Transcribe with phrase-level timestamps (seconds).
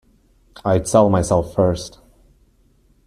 [0.65, 1.99] I'd sell myself first.